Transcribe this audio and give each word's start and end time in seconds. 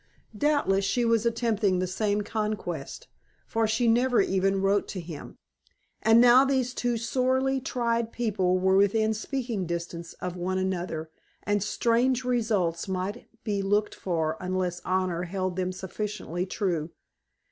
Doubtless 0.35 0.83
she 0.83 1.05
was 1.05 1.27
attempting 1.27 1.77
the 1.77 1.85
same 1.85 2.21
conquest, 2.21 3.07
for 3.45 3.67
she 3.67 3.87
never 3.87 4.19
even 4.19 4.59
wrote 4.59 4.87
to 4.87 4.99
him. 4.99 5.37
And 6.01 6.19
now 6.19 6.43
these 6.43 6.73
two 6.73 6.97
sorely 6.97 7.59
tried 7.61 8.11
people 8.11 8.57
were 8.57 8.75
within 8.75 9.13
speaking 9.13 9.67
distance 9.67 10.13
of 10.13 10.35
one 10.35 10.57
another, 10.57 11.11
and 11.43 11.61
strange 11.61 12.23
results 12.23 12.87
might 12.87 13.27
be 13.43 13.61
looked 13.61 13.93
for 13.93 14.37
unless 14.39 14.81
honor 14.83 15.21
held 15.25 15.55
them 15.55 15.71
sufficiently 15.71 16.47
true. 16.47 16.89